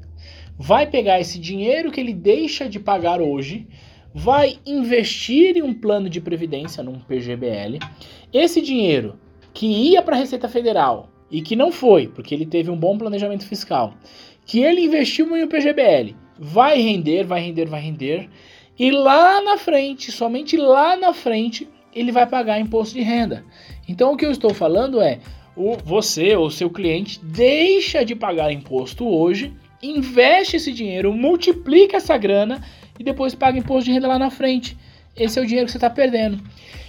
vai 0.58 0.86
pegar 0.86 1.20
esse 1.20 1.38
dinheiro 1.38 1.90
que 1.90 2.00
ele 2.00 2.14
deixa 2.14 2.68
de 2.68 2.78
pagar 2.78 3.20
hoje, 3.20 3.66
vai 4.14 4.58
investir 4.64 5.56
em 5.56 5.62
um 5.62 5.74
plano 5.74 6.08
de 6.08 6.20
previdência, 6.20 6.82
num 6.82 6.98
PGBL. 7.00 7.78
Esse 8.32 8.62
dinheiro 8.62 9.18
que 9.52 9.66
ia 9.66 10.02
para 10.02 10.16
a 10.16 10.18
Receita 10.18 10.48
Federal 10.48 11.10
e 11.30 11.42
que 11.42 11.56
não 11.56 11.70
foi, 11.70 12.08
porque 12.08 12.34
ele 12.34 12.46
teve 12.46 12.70
um 12.70 12.76
bom 12.76 12.96
planejamento 12.96 13.46
fiscal, 13.46 13.94
que 14.44 14.60
ele 14.60 14.82
investiu 14.82 15.36
em 15.36 15.44
um 15.44 15.48
PGBL 15.48 16.25
vai 16.38 16.80
render, 16.80 17.24
vai 17.24 17.40
render, 17.40 17.66
vai 17.66 17.80
render. 17.80 18.28
E 18.78 18.90
lá 18.90 19.40
na 19.42 19.56
frente, 19.56 20.12
somente 20.12 20.56
lá 20.56 20.96
na 20.96 21.12
frente, 21.12 21.68
ele 21.94 22.12
vai 22.12 22.26
pagar 22.26 22.60
imposto 22.60 22.94
de 22.94 23.02
renda. 23.02 23.44
Então 23.88 24.12
o 24.12 24.16
que 24.16 24.26
eu 24.26 24.30
estou 24.30 24.52
falando 24.52 25.00
é, 25.00 25.18
o, 25.56 25.76
você 25.76 26.36
ou 26.36 26.50
seu 26.50 26.68
cliente 26.68 27.18
deixa 27.22 28.04
de 28.04 28.14
pagar 28.14 28.52
imposto 28.52 29.08
hoje, 29.08 29.52
investe 29.82 30.56
esse 30.56 30.72
dinheiro, 30.72 31.12
multiplica 31.12 31.96
essa 31.96 32.16
grana 32.16 32.62
e 32.98 33.04
depois 33.04 33.34
paga 33.34 33.58
imposto 33.58 33.84
de 33.84 33.92
renda 33.92 34.08
lá 34.08 34.18
na 34.18 34.30
frente. 34.30 34.76
Esse 35.16 35.38
é 35.38 35.42
o 35.42 35.46
dinheiro 35.46 35.66
que 35.66 35.72
você 35.72 35.78
está 35.78 35.88
perdendo. 35.88 36.38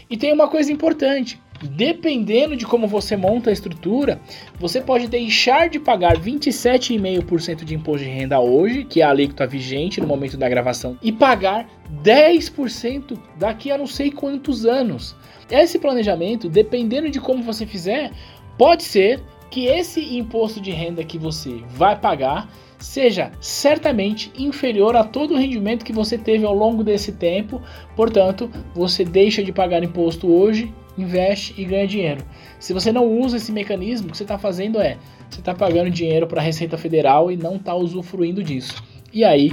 E 0.10 0.18
tem 0.18 0.34
uma 0.34 0.48
coisa 0.48 0.72
importante: 0.72 1.40
dependendo 1.64 2.56
de 2.56 2.66
como 2.66 2.88
você 2.88 3.16
monta 3.16 3.50
a 3.50 3.54
estrutura, 3.54 4.20
você 4.60 4.82
pode 4.82 5.08
deixar 5.08 5.70
de 5.70 5.80
pagar 5.80 6.18
27,5% 6.18 7.64
de 7.64 7.76
imposto 7.76 8.06
de 8.06 8.12
renda 8.12 8.40
hoje, 8.40 8.84
que 8.84 9.02
é 9.02 9.06
a 9.06 9.10
alíquota 9.10 9.48
vigente 9.48 10.00
no 10.02 10.08
momento 10.08 10.38
da 10.38 10.50
gravação, 10.50 10.98
e 11.02 11.12
pagar 11.12 11.68
10% 12.04 13.18
daqui 13.38 13.72
a 13.72 13.78
não 13.78 13.88
sei 13.88 14.12
quantos 14.12 14.66
anos. 14.66 15.16
Esse 15.50 15.80
planejamento, 15.80 16.50
dependendo 16.50 17.10
de 17.10 17.20
como 17.20 17.42
você 17.42 17.66
fizer, 17.66 18.12
pode 18.58 18.84
ser 18.84 19.24
que 19.50 19.66
esse 19.66 20.18
imposto 20.18 20.60
de 20.60 20.72
renda 20.72 21.04
que 21.04 21.18
você 21.18 21.62
vai 21.70 21.98
pagar 21.98 22.50
seja 22.78 23.32
certamente 23.40 24.32
inferior 24.38 24.96
a 24.96 25.04
todo 25.04 25.34
o 25.34 25.38
rendimento 25.38 25.86
que 25.86 25.94
você 25.94 26.18
teve 26.18 26.46
ao 26.46 26.54
longo 26.54 26.84
desse 26.84 27.12
tempo. 27.12 27.62
Portanto, 27.96 28.52
você 28.76 29.04
deixa 29.04 29.44
de 29.44 29.52
pagar 29.52 29.84
imposto 29.84 30.28
hoje, 30.28 30.72
investe 30.98 31.54
e 31.58 31.66
ganha 31.66 31.88
dinheiro. 31.88 32.26
Se 32.60 32.74
você 32.74 32.92
não 32.92 33.06
usa 33.06 33.38
esse 33.38 33.52
mecanismo, 33.52 34.08
o 34.08 34.12
que 34.12 34.18
você 34.18 34.24
está 34.24 34.38
fazendo 34.38 34.80
é 34.80 34.98
você 35.30 35.40
está 35.40 35.54
pagando 35.54 35.90
dinheiro 35.90 36.28
para 36.28 36.42
a 36.42 36.44
Receita 36.44 36.78
Federal 36.78 37.32
e 37.32 37.38
não 37.38 37.58
está 37.58 37.76
usufruindo 37.76 38.44
disso. 38.44 38.84
E 39.14 39.24
aí, 39.24 39.52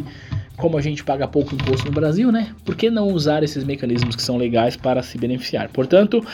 como 0.57 0.77
a 0.79 0.81
gente 0.81 1.03
paga 1.05 1.27
pouco 1.27 1.55
imposto 1.55 1.87
no 1.87 1.93
Brasil, 1.93 2.31
né? 2.31 2.55
Por 2.65 2.77
que 2.77 2.91
não 2.91 3.09
usar 3.09 3.43
esses 3.43 3.65
mecanismos 3.65 4.15
que 4.15 4.23
são 4.23 4.37
legais 4.37 4.77
para 4.77 5.03
se 5.03 5.19
beneficiar? 5.19 5.69
Portanto, 5.71 6.25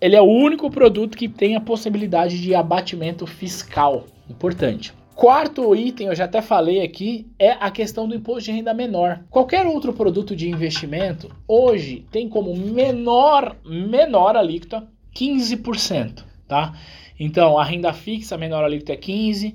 ele 0.00 0.16
é 0.16 0.20
o 0.20 0.26
único 0.26 0.70
produto 0.70 1.16
que 1.16 1.28
tem 1.28 1.56
a 1.56 1.60
possibilidade 1.60 2.40
de 2.40 2.54
abatimento 2.54 3.26
fiscal. 3.26 4.06
Importante. 4.28 4.92
Quarto 5.18 5.74
item, 5.74 6.06
eu 6.06 6.14
já 6.14 6.26
até 6.26 6.40
falei 6.40 6.80
aqui, 6.80 7.26
é 7.40 7.50
a 7.50 7.72
questão 7.72 8.06
do 8.06 8.14
imposto 8.14 8.44
de 8.44 8.52
renda 8.52 8.72
menor. 8.72 9.24
Qualquer 9.28 9.66
outro 9.66 9.92
produto 9.92 10.36
de 10.36 10.48
investimento 10.48 11.28
hoje 11.48 12.06
tem 12.12 12.28
como 12.28 12.54
menor, 12.56 13.56
menor 13.66 14.36
alíquota 14.36 14.86
15%, 15.16 16.22
tá? 16.46 16.72
Então, 17.18 17.58
a 17.58 17.64
renda 17.64 17.92
fixa, 17.92 18.36
a 18.36 18.38
menor 18.38 18.62
alíquota 18.62 18.92
é 18.92 18.96
15%, 18.96 19.54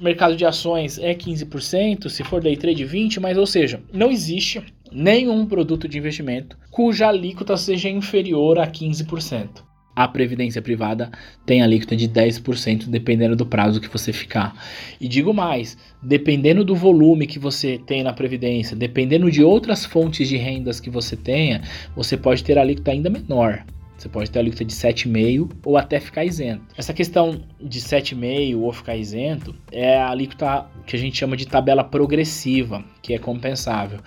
mercado 0.00 0.34
de 0.34 0.44
ações 0.44 0.98
é 0.98 1.14
15%, 1.14 2.08
se 2.08 2.24
for 2.24 2.42
day 2.42 2.56
trade 2.56 2.84
20%, 2.84 3.20
mas 3.20 3.38
ou 3.38 3.46
seja, 3.46 3.80
não 3.92 4.10
existe 4.10 4.64
nenhum 4.90 5.46
produto 5.46 5.86
de 5.86 5.96
investimento 5.96 6.58
cuja 6.72 7.06
alíquota 7.06 7.56
seja 7.56 7.88
inferior 7.88 8.58
a 8.58 8.66
15% 8.66 9.62
a 9.94 10.08
previdência 10.08 10.60
privada 10.60 11.10
tem 11.46 11.62
alíquota 11.62 11.94
de 11.94 12.08
10%, 12.08 12.88
dependendo 12.88 13.36
do 13.36 13.46
prazo 13.46 13.80
que 13.80 13.88
você 13.88 14.12
ficar. 14.12 14.54
E 15.00 15.06
digo 15.06 15.32
mais, 15.32 15.76
dependendo 16.02 16.64
do 16.64 16.74
volume 16.74 17.26
que 17.26 17.38
você 17.38 17.78
tem 17.78 18.02
na 18.02 18.12
previdência, 18.12 18.76
dependendo 18.76 19.30
de 19.30 19.42
outras 19.42 19.84
fontes 19.84 20.28
de 20.28 20.36
rendas 20.36 20.80
que 20.80 20.90
você 20.90 21.16
tenha, 21.16 21.62
você 21.94 22.16
pode 22.16 22.42
ter 22.42 22.58
alíquota 22.58 22.90
ainda 22.90 23.10
menor. 23.10 23.64
Você 23.96 24.08
pode 24.08 24.30
ter 24.30 24.40
alíquota 24.40 24.64
de 24.64 24.74
7,5 24.74 25.52
ou 25.64 25.76
até 25.78 26.00
ficar 26.00 26.24
isento. 26.24 26.62
Essa 26.76 26.92
questão 26.92 27.40
de 27.60 27.80
7,5 27.80 28.58
ou 28.58 28.72
ficar 28.72 28.96
isento 28.96 29.54
é 29.70 29.96
a 29.96 30.10
alíquota 30.10 30.66
que 30.84 30.96
a 30.96 30.98
gente 30.98 31.16
chama 31.16 31.36
de 31.36 31.46
tabela 31.46 31.84
progressiva, 31.84 32.84
que 33.00 33.14
é 33.14 33.18
compensável 33.18 34.00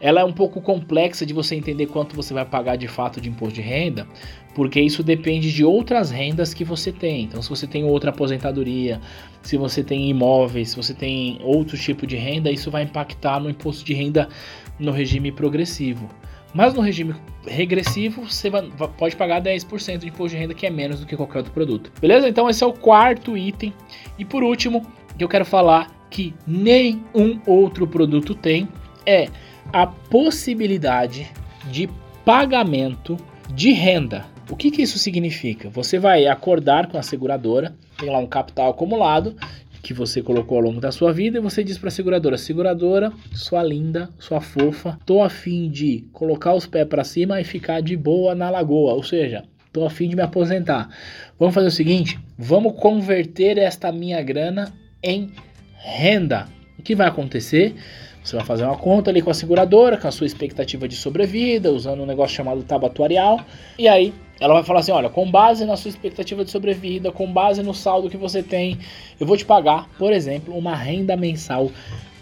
ela 0.00 0.20
é 0.20 0.24
um 0.24 0.32
pouco 0.32 0.60
complexa 0.60 1.24
de 1.24 1.32
você 1.32 1.54
entender 1.54 1.86
quanto 1.86 2.14
você 2.14 2.34
vai 2.34 2.44
pagar 2.44 2.76
de 2.76 2.88
fato 2.88 3.20
de 3.20 3.28
imposto 3.28 3.54
de 3.54 3.60
renda, 3.60 4.06
porque 4.54 4.80
isso 4.80 5.02
depende 5.02 5.52
de 5.52 5.64
outras 5.64 6.10
rendas 6.10 6.52
que 6.54 6.64
você 6.64 6.92
tem. 6.92 7.24
Então, 7.24 7.40
se 7.42 7.48
você 7.48 7.66
tem 7.66 7.84
outra 7.84 8.10
aposentadoria, 8.10 9.00
se 9.42 9.56
você 9.56 9.82
tem 9.82 10.08
imóveis, 10.08 10.70
se 10.70 10.76
você 10.76 10.94
tem 10.94 11.38
outro 11.42 11.76
tipo 11.76 12.06
de 12.06 12.16
renda, 12.16 12.50
isso 12.50 12.70
vai 12.70 12.82
impactar 12.82 13.40
no 13.40 13.50
imposto 13.50 13.84
de 13.84 13.94
renda 13.94 14.28
no 14.78 14.92
regime 14.92 15.32
progressivo. 15.32 16.08
Mas 16.54 16.72
no 16.72 16.80
regime 16.80 17.14
regressivo, 17.46 18.22
você 18.24 18.50
pode 18.96 19.14
pagar 19.14 19.42
10% 19.42 19.98
de 19.98 20.08
imposto 20.08 20.30
de 20.30 20.36
renda, 20.36 20.54
que 20.54 20.66
é 20.66 20.70
menos 20.70 21.00
do 21.00 21.06
que 21.06 21.16
qualquer 21.16 21.38
outro 21.38 21.52
produto. 21.52 21.92
Beleza? 22.00 22.28
Então, 22.28 22.48
esse 22.48 22.64
é 22.64 22.66
o 22.66 22.72
quarto 22.72 23.36
item. 23.36 23.74
E 24.18 24.24
por 24.24 24.42
último, 24.42 24.86
que 25.16 25.24
eu 25.24 25.28
quero 25.28 25.44
falar 25.44 25.90
que 26.08 26.34
nenhum 26.46 27.40
outro 27.46 27.86
produto 27.86 28.34
tem 28.34 28.68
é 29.04 29.28
a 29.72 29.86
possibilidade 29.86 31.30
de 31.70 31.88
pagamento 32.24 33.16
de 33.54 33.72
renda 33.72 34.24
o 34.48 34.54
que, 34.54 34.70
que 34.70 34.82
isso 34.82 34.98
significa? 34.98 35.68
Você 35.70 35.98
vai 35.98 36.26
acordar 36.26 36.86
com 36.86 36.96
a 36.96 37.02
seguradora, 37.02 37.74
tem 37.98 38.08
lá 38.08 38.18
um 38.18 38.26
capital 38.26 38.70
acumulado 38.70 39.36
que 39.82 39.92
você 39.92 40.22
colocou 40.22 40.58
ao 40.58 40.64
longo 40.64 40.80
da 40.80 40.92
sua 40.92 41.12
vida 41.12 41.38
e 41.38 41.40
você 41.40 41.64
diz 41.64 41.78
para 41.78 41.88
a 41.88 41.92
seguradora: 41.92 42.38
seguradora, 42.38 43.12
sua 43.32 43.62
linda, 43.62 44.08
sua 44.18 44.40
fofa, 44.40 44.98
tô 45.04 45.22
afim 45.22 45.68
de 45.68 46.06
colocar 46.12 46.54
os 46.54 46.64
pés 46.64 46.86
para 46.86 47.02
cima 47.02 47.40
e 47.40 47.44
ficar 47.44 47.80
de 47.80 47.96
boa 47.96 48.36
na 48.36 48.48
lagoa, 48.48 48.94
ou 48.94 49.02
seja, 49.02 49.44
tô 49.72 49.84
afim 49.84 50.08
de 50.08 50.14
me 50.14 50.22
aposentar. 50.22 50.88
Vamos 51.38 51.54
fazer 51.54 51.68
o 51.68 51.72
seguinte: 51.72 52.18
vamos 52.38 52.80
converter 52.80 53.58
esta 53.58 53.90
minha 53.90 54.22
grana 54.22 54.72
em 55.02 55.32
renda. 55.76 56.46
O 56.78 56.82
que 56.82 56.94
vai 56.94 57.08
acontecer? 57.08 57.74
Você 58.26 58.34
vai 58.34 58.44
fazer 58.44 58.64
uma 58.64 58.76
conta 58.76 59.08
ali 59.08 59.22
com 59.22 59.30
a 59.30 59.34
seguradora, 59.34 59.96
com 59.96 60.08
a 60.08 60.10
sua 60.10 60.26
expectativa 60.26 60.88
de 60.88 60.96
sobrevida, 60.96 61.70
usando 61.70 62.02
um 62.02 62.06
negócio 62.06 62.34
chamado 62.34 62.60
tabatuarial, 62.64 63.38
e 63.78 63.86
aí 63.86 64.12
ela 64.40 64.54
vai 64.54 64.64
falar 64.64 64.80
assim: 64.80 64.90
olha, 64.90 65.08
com 65.08 65.30
base 65.30 65.64
na 65.64 65.76
sua 65.76 65.90
expectativa 65.90 66.44
de 66.44 66.50
sobrevida, 66.50 67.12
com 67.12 67.32
base 67.32 67.62
no 67.62 67.72
saldo 67.72 68.10
que 68.10 68.16
você 68.16 68.42
tem, 68.42 68.78
eu 69.20 69.28
vou 69.28 69.36
te 69.36 69.44
pagar, 69.44 69.88
por 69.96 70.12
exemplo, 70.12 70.58
uma 70.58 70.74
renda 70.74 71.16
mensal 71.16 71.70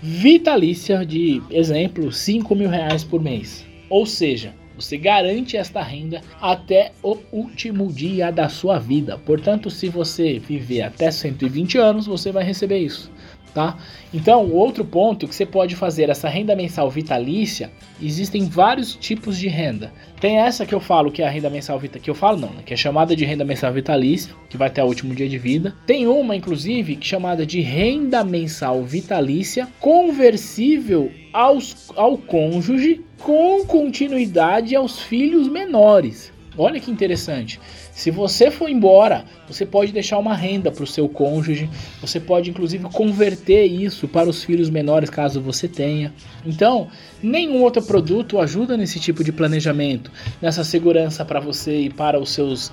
vitalícia 0.03 1.07
de, 1.07 1.43
exemplo, 1.51 2.13
5 2.13 2.55
mil 2.55 2.69
reais 2.69 3.03
por 3.03 3.23
mês. 3.23 3.65
Ou 3.89 4.05
seja, 4.05 4.53
você 4.77 4.99
garante 4.99 5.57
esta 5.57 5.81
renda 5.83 6.21
até 6.39 6.93
o 7.03 7.17
último 7.33 7.91
dia 7.91 8.31
da 8.31 8.51
sua 8.51 8.79
vida. 8.79 9.17
Portanto, 9.17 9.71
se 9.71 9.89
você 9.89 10.39
viver 10.39 10.83
até 10.83 11.11
120 11.11 11.79
anos, 11.79 12.07
você 12.07 12.31
vai 12.31 12.45
receber 12.45 12.81
isso 12.81 13.11
tá? 13.55 13.79
Então, 14.13 14.51
outro 14.51 14.85
ponto 14.85 15.29
que 15.29 15.35
você 15.35 15.47
pode 15.47 15.77
fazer 15.77 16.11
essa 16.11 16.29
renda 16.29 16.57
mensal 16.57 16.91
vitalícia, 16.91 17.71
existem 18.03 18.47
vários 18.47 18.97
tipos 18.97 19.39
de 19.39 19.47
renda. 19.47 19.93
Tem 20.21 20.39
essa 20.39 20.67
que 20.67 20.75
eu 20.75 20.81
falo 20.81 21.13
que 21.13 21.23
é 21.23 21.27
a 21.27 21.31
renda 21.31 21.49
mensal 21.49 21.79
vitalícia, 21.79 22.05
que 22.05 22.11
eu 22.11 22.15
falo 22.15 22.39
não, 22.39 22.49
né? 22.49 22.63
que 22.67 22.75
é 22.75 22.77
chamada 22.77 23.15
de 23.15 23.25
renda 23.25 23.45
mensal 23.45 23.73
vitalícia, 23.73 24.35
que 24.51 24.57
vai 24.57 24.69
até 24.69 24.83
o 24.83 24.87
último 24.87 25.15
dia 25.15 25.29
de 25.29 25.39
vida. 25.39 25.75
Tem 25.87 26.07
uma 26.07 26.35
inclusive 26.35 26.97
que 26.97 27.07
é 27.07 27.11
chamada 27.11 27.47
de 27.47 27.61
renda 27.61 28.25
mensal 28.25 28.83
vitalícia 28.83 29.69
conversível 29.79 31.13
aos, 31.33 31.91
ao 31.95 32.19
cônjuge 32.19 33.03
com 33.19 33.65
continuidade 33.65 34.75
aos 34.75 34.99
filhos 34.99 35.49
menores. 35.49 36.33
Olha 36.57 36.79
que 36.79 36.91
interessante. 36.91 37.61
Se 37.95 38.11
você 38.11 38.51
for 38.51 38.69
embora, 38.69 39.25
você 39.47 39.65
pode 39.65 39.93
deixar 39.93 40.19
uma 40.19 40.35
renda 40.35 40.71
para 40.71 40.83
o 40.83 40.87
seu 40.87 41.09
cônjuge, 41.09 41.71
você 42.01 42.19
pode 42.19 42.51
inclusive 42.51 42.85
converter 42.85 43.65
isso 43.67 44.09
para 44.09 44.29
os 44.29 44.43
filhos 44.43 44.69
menores 44.69 45.09
caso 45.09 45.41
você 45.41 45.69
tenha. 45.69 46.13
Então, 46.45 46.89
nenhum 47.25 47.63
outro 47.63 47.83
produto 47.83 48.39
ajuda 48.39 48.77
nesse 48.77 49.01
tipo 49.01 49.25
de 49.25 49.33
planejamento, 49.33 50.11
nessa 50.41 50.63
segurança 50.63 51.25
para 51.25 51.41
você 51.41 51.83
e 51.83 51.91
para 51.91 52.21
os 52.21 52.31
seus 52.31 52.71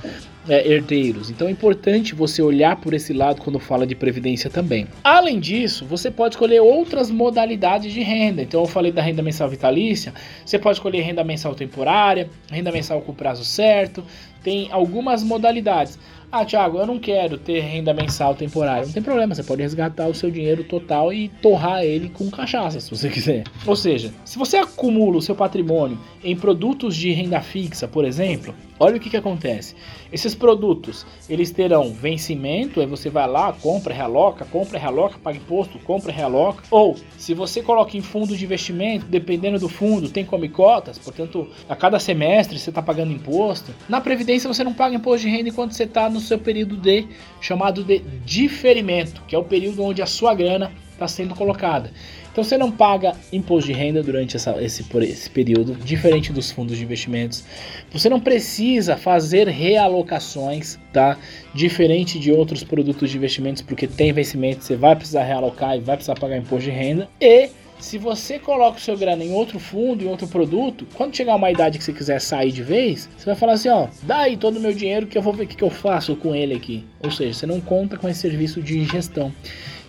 é, 0.48 0.68
herdeiros. 0.68 1.30
Então 1.30 1.48
é 1.48 1.52
importante 1.52 2.14
você 2.14 2.42
olhar 2.42 2.76
por 2.76 2.94
esse 2.94 3.14
lado 3.14 3.42
quando 3.42 3.60
fala 3.60 3.88
de 3.88 3.96
previdência 3.96 4.50
também. 4.50 4.88
Além 5.04 5.40
disso, 5.40 5.86
você 5.86 6.12
pode 6.12 6.36
escolher 6.36 6.60
outras 6.60 7.10
modalidades 7.10 7.94
de 7.94 8.02
renda. 8.02 8.42
Então 8.42 8.62
eu 8.62 8.68
falei 8.68 8.92
da 8.92 9.02
renda 9.02 9.22
mensal 9.22 9.50
vitalícia, 9.50 10.14
você 10.46 10.60
pode 10.60 10.78
escolher 10.78 11.02
renda 11.02 11.24
mensal 11.24 11.56
temporária, 11.56 12.30
renda 12.50 12.72
mensal 12.72 13.02
com 13.02 13.14
prazo 13.14 13.46
certo, 13.46 14.04
tem 14.44 14.68
algumas 14.72 15.24
modalidades. 15.24 15.98
Ah, 16.32 16.46
Thiago, 16.46 16.78
eu 16.78 16.88
não 16.88 16.98
quero 16.98 17.38
ter 17.38 17.60
renda 17.60 17.94
mensal 17.94 18.34
temporária. 18.34 18.86
Não 18.86 18.94
tem 18.94 19.04
problema, 19.04 19.36
você 19.36 19.44
pode 19.44 19.62
resgatar 19.62 20.08
o 20.08 20.16
seu 20.16 20.32
dinheiro 20.32 20.64
total 20.64 21.12
e 21.12 21.28
torrar 21.28 21.84
ele 21.84 22.08
com 22.08 22.32
cachaça, 22.32 22.80
se 22.80 22.90
você 22.90 23.10
quiser. 23.12 23.44
Ou 23.68 23.76
seja, 23.76 24.14
se 24.24 24.38
você 24.38 24.56
acumula 24.56 25.18
o 25.18 25.22
seu 25.22 25.36
patrimônio 25.36 26.00
em 26.24 26.36
produtos 26.36 26.96
de 26.96 27.12
renda 27.12 27.42
fixa, 27.42 27.86
por 27.86 28.06
exemplo, 28.06 28.56
olha 28.82 28.98
o 28.98 29.00
que, 29.00 29.10
que 29.10 29.18
acontece. 29.18 29.76
Esses 30.12 30.34
produtos, 30.34 31.06
eles 31.30 31.52
terão 31.52 31.94
vencimento, 31.94 32.80
aí 32.80 32.88
você 32.88 33.10
vai 33.10 33.28
lá, 33.28 33.54
compra, 33.54 33.94
realoca, 33.94 34.44
compra, 34.46 34.80
realoca, 34.80 35.20
paga 35.24 35.38
imposto, 35.38 35.78
compra, 35.80 36.12
realoca. 36.12 36.64
Ou, 36.72 36.98
se 37.18 37.34
você 37.34 37.62
coloca 37.62 37.96
em 37.96 38.02
fundo 38.02 38.36
de 38.36 38.44
investimento, 38.44 39.06
dependendo 39.06 39.60
do 39.60 39.70
fundo, 39.70 40.10
tem 40.10 40.26
come 40.26 40.50
cotas, 40.50 40.98
portanto, 40.98 41.48
a 41.70 41.76
cada 41.76 42.00
semestre 42.00 42.58
você 42.58 42.72
está 42.72 42.82
pagando 42.82 43.12
imposto. 43.12 43.72
Na 43.88 44.02
Previdência 44.02 44.52
você 44.52 44.64
não 44.64 44.74
paga 44.74 44.96
imposto 44.96 45.28
de 45.28 45.30
renda 45.30 45.50
enquanto 45.50 45.74
você 45.74 45.84
está 45.84 46.10
no 46.10 46.20
seu 46.20 46.40
período 46.40 46.76
de 46.76 47.08
chamado 47.40 47.84
de 47.84 48.00
diferimento, 48.26 49.22
que 49.28 49.36
é 49.36 49.38
o 49.38 49.44
período 49.44 49.84
onde 49.84 50.02
a 50.02 50.08
sua 50.08 50.34
grana 50.34 50.72
está 50.92 51.08
sendo 51.08 51.36
colocada. 51.36 51.92
Então 52.32 52.44
você 52.44 52.58
não 52.58 52.72
paga 52.72 53.14
imposto 53.32 53.68
de 53.68 53.74
renda 53.74 54.02
durante 54.02 54.38
essa, 54.38 54.62
esse, 54.64 54.86
esse 55.02 55.30
período, 55.30 55.76
diferente 55.76 56.32
dos 56.32 56.50
fundos 56.52 56.78
de 56.78 56.84
investimentos. 56.84 57.44
Você 57.92 58.10
não 58.10 58.20
precisa 58.20 58.96
fazer 58.96 59.48
realocações, 59.50 60.80
tá? 60.94 61.18
Diferente 61.54 62.18
de 62.18 62.32
outros 62.32 62.64
produtos 62.64 63.10
de 63.10 63.18
investimentos, 63.18 63.62
porque 63.62 63.86
tem 63.86 64.14
vencimento, 64.14 64.64
você 64.64 64.76
vai 64.76 64.96
precisar 64.96 65.24
realocar 65.24 65.76
e 65.76 65.82
vai 65.82 65.98
precisar 65.98 66.16
pagar 66.16 66.38
imposto 66.38 66.64
de 66.64 66.72
renda. 66.72 67.10
E 67.20 67.50
se 67.82 67.98
você 67.98 68.38
coloca 68.38 68.78
o 68.78 68.82
seu 68.82 68.96
grana 68.96 69.24
em 69.24 69.34
outro 69.34 69.60
fundo, 69.60 70.04
em 70.04 70.08
outro 70.08 70.28
produto, 70.28 70.88
quando 70.94 71.18
chegar 71.18 71.36
uma 71.36 71.50
idade 71.52 71.80
que 71.80 71.84
você 71.84 71.92
quiser 71.92 72.22
sair 72.22 72.52
de 72.52 72.62
vez, 72.62 73.10
você 73.18 73.26
vai 73.26 73.36
falar 73.36 73.54
assim, 73.54 73.70
ó, 73.70 73.88
dá 74.04 74.20
aí 74.20 74.38
todo 74.38 74.58
o 74.58 74.60
meu 74.60 74.72
dinheiro 74.72 75.08
que 75.08 75.18
eu 75.18 75.22
vou 75.22 75.34
ver 75.34 75.44
o 75.44 75.48
que, 75.48 75.56
que 75.56 75.64
eu 75.64 75.70
faço 75.70 76.16
com 76.16 76.36
ele 76.36 76.54
aqui. 76.54 76.86
Ou 77.04 77.10
seja, 77.12 77.34
você 77.34 77.46
não 77.46 77.60
conta 77.60 77.98
com 77.98 78.08
esse 78.08 78.20
serviço 78.20 78.62
de 78.62 78.86
gestão, 78.86 79.34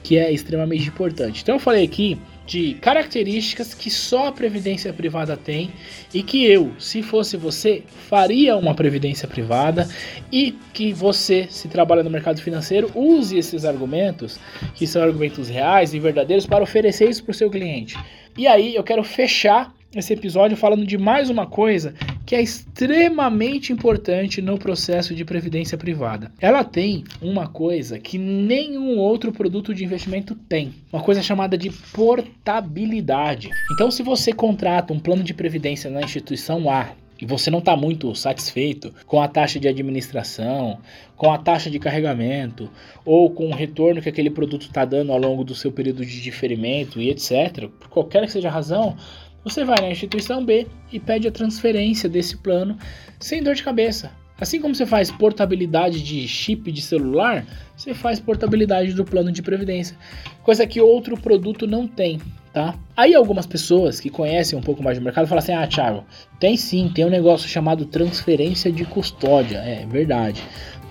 que 0.03 0.17
é 0.17 0.33
extremamente 0.33 0.89
importante. 0.89 1.43
Então 1.43 1.57
eu 1.57 1.61
falei 1.61 1.85
aqui 1.85 2.19
de 2.47 2.75
características 2.75 3.75
que 3.75 3.91
só 3.91 4.29
a 4.29 4.33
previdência 4.33 4.93
privada 4.93 5.37
tem 5.37 5.71
e 6.13 6.23
que 6.23 6.45
eu, 6.45 6.73
se 6.79 7.03
fosse 7.03 7.37
você, 7.37 7.83
faria 8.09 8.57
uma 8.57 8.75
previdência 8.75 9.29
privada 9.29 9.89
e 10.31 10.53
que 10.73 10.93
você, 10.93 11.47
se 11.49 11.69
trabalha 11.69 12.03
no 12.03 12.11
mercado 12.11 12.41
financeiro, 12.41 12.91
use 12.95 13.39
esses 13.39 13.65
argumentos, 13.65 14.39
que 14.75 14.87
são 14.87 15.03
argumentos 15.03 15.49
reais 15.49 15.95
e 15.95 16.01
verdadeiros, 16.01 16.47
para 16.47 16.65
oferecer 16.65 17.09
isso 17.09 17.23
para 17.25 17.33
o 17.33 17.35
seu 17.35 17.51
cliente. 17.51 17.97
E 18.37 18.47
aí 18.47 18.75
eu 18.75 18.83
quero 18.83 19.05
fechar 19.05 19.73
esse 19.95 20.13
episódio 20.13 20.57
falando 20.57 20.87
de 20.87 20.97
mais 20.97 21.29
uma 21.29 21.47
coisa 21.47 21.95
que 22.25 22.35
é 22.35 22.43
extremamente 22.43 23.73
importante 23.73 24.41
no 24.41 24.59
processo 24.59 25.15
de 25.15 25.25
previdência 25.25 25.77
privada. 25.77 26.33
Ela 26.41 26.65
tem 26.65 27.05
uma 27.21 27.47
coisa 27.47 27.99
que 27.99 28.19
nenhum 28.19 28.99
outro 28.99 29.33
produto 29.33 29.75
de 29.75 29.85
investimento 29.85 30.35
tem, 30.35 30.75
uma 30.93 31.03
coisa 31.03 31.23
chamada 31.23 31.59
de 31.59 31.71
portabilidade. 31.93 33.51
Então, 33.75 33.91
se 33.91 34.03
você 34.03 34.33
contrata 34.33 34.93
um 34.93 35.01
plano 35.01 35.23
de 35.23 35.35
previdência 35.35 35.91
na 35.91 36.01
instituição 36.03 36.71
A 36.71 36.91
e 37.21 37.25
você 37.25 37.51
não 37.51 37.61
está 37.61 37.77
muito 37.77 38.13
satisfeito 38.17 38.93
com 39.07 39.21
a 39.21 39.29
taxa 39.29 39.61
de 39.61 39.69
administração, 39.69 40.81
com 41.17 41.31
a 41.31 41.39
taxa 41.39 41.71
de 41.71 41.79
carregamento, 41.79 42.69
ou 43.05 43.31
com 43.31 43.49
o 43.49 43.55
retorno 43.55 44.03
que 44.03 44.09
aquele 44.09 44.29
produto 44.29 44.63
está 44.63 44.85
dando 44.85 45.13
ao 45.13 45.19
longo 45.19 45.45
do 45.45 45.55
seu 45.55 45.71
período 45.71 46.05
de 46.05 46.21
diferimento 46.21 47.01
e 47.01 47.11
etc., 47.11 47.69
por 47.79 47.89
qualquer 47.89 48.27
que 48.27 48.33
seja 48.33 48.49
a 48.49 48.51
razão, 48.51 48.97
você 49.45 49.65
vai 49.65 49.81
na 49.81 49.91
instituição 49.91 50.45
B 50.45 50.67
e 50.93 51.01
pede 51.01 51.29
a 51.29 51.33
transferência 51.33 52.09
desse 52.09 52.37
plano 52.37 52.77
sem 53.19 53.43
dor 53.43 53.55
de 53.55 53.63
cabeça. 53.63 54.13
Assim 54.41 54.61
como 54.61 54.75
você 54.75 54.85
faz 54.85 55.11
portabilidade 55.11 56.03
de 56.03 56.27
chip 56.27 56.73
de 56.73 56.83
celular, 56.83 57.47
você 57.77 57.95
faz 57.95 58.19
portabilidade 58.19 58.93
do 58.93 59.05
plano 59.05 59.31
de 59.31 59.41
previdência, 59.41 59.97
coisa 60.43 60.67
que 60.67 60.81
outro 60.81 61.17
produto 61.17 61.67
não 61.67 61.87
tem, 61.87 62.21
tá? 62.53 62.77
Aí 62.97 63.15
algumas 63.15 63.47
pessoas 63.47 64.01
que 64.01 64.11
conhecem 64.11 64.59
um 64.59 64.63
pouco 64.63 64.83
mais 64.83 64.99
do 64.99 65.05
mercado 65.05 65.27
falam 65.27 65.43
assim: 65.43 65.53
"Ah, 65.53 65.67
Thiago, 65.67 66.05
tem 66.39 66.57
sim, 66.57 66.91
tem 66.95 67.05
um 67.05 67.11
negócio 67.11 67.49
chamado 67.49 67.87
transferência 67.87 68.71
de 68.71 68.85
custódia". 68.85 69.59
É 69.59 69.87
verdade. 69.87 70.43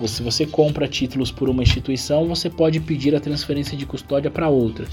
Se 0.07 0.23
você 0.23 0.45
compra 0.45 0.87
títulos 0.87 1.31
por 1.31 1.49
uma 1.49 1.61
instituição, 1.61 2.27
você 2.27 2.49
pode 2.49 2.79
pedir 2.79 3.15
a 3.15 3.19
transferência 3.19 3.77
de 3.77 3.85
custódia 3.85 4.31
para 4.31 4.49
outra. 4.49 4.85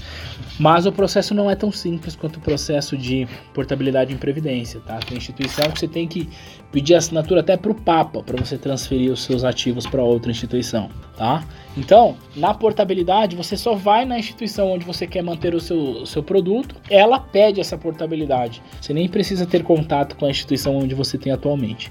Mas 0.59 0.85
o 0.85 0.91
processo 0.91 1.33
não 1.33 1.49
é 1.49 1.55
tão 1.55 1.71
simples 1.71 2.15
quanto 2.15 2.37
o 2.37 2.39
processo 2.39 2.97
de 2.97 3.27
portabilidade 3.53 4.13
em 4.13 4.17
previdência, 4.17 4.79
tá? 4.81 4.99
Tem 4.99 5.17
instituição 5.17 5.71
que 5.71 5.79
você 5.79 5.87
tem 5.87 6.07
que 6.07 6.29
pedir 6.71 6.95
assinatura 6.95 7.39
até 7.39 7.57
para 7.57 7.71
o 7.71 7.75
Papa 7.75 8.21
para 8.21 8.37
você 8.37 8.57
transferir 8.57 9.11
os 9.11 9.23
seus 9.23 9.43
ativos 9.43 9.87
para 9.87 10.03
outra 10.03 10.29
instituição, 10.31 10.89
tá? 11.17 11.43
Então, 11.77 12.17
na 12.35 12.53
portabilidade, 12.53 13.35
você 13.35 13.55
só 13.55 13.73
vai 13.73 14.05
na 14.05 14.19
instituição 14.19 14.71
onde 14.71 14.85
você 14.85 15.07
quer 15.07 15.23
manter 15.23 15.55
o 15.55 15.59
seu, 15.59 15.77
o 15.77 16.05
seu 16.05 16.21
produto, 16.21 16.75
ela 16.99 17.19
pede 17.19 17.61
essa 17.61 17.77
portabilidade. 17.77 18.61
Você 18.81 18.93
nem 18.93 19.07
precisa 19.07 19.45
ter 19.45 19.63
contato 19.63 20.15
com 20.17 20.25
a 20.25 20.29
instituição 20.29 20.77
onde 20.77 20.93
você 20.93 21.17
tem 21.17 21.31
atualmente. 21.31 21.89